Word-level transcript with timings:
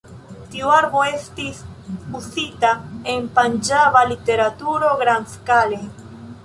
Tiu 0.53 0.69
arbo 0.75 1.03
estis 1.09 1.59
uzita 2.21 2.73
en 3.15 3.31
panĝaba 3.37 4.03
literaturo 4.15 4.93
grandskale. 5.05 5.81